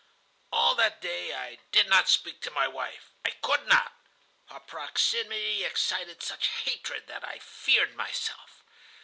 [0.51, 3.11] "All that day I did not speak to my wife.
[3.23, 3.93] I could not.
[4.49, 8.63] Her proximity excited such hatred that I feared myself.